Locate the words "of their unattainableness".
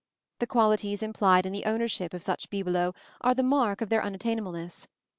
3.81-4.87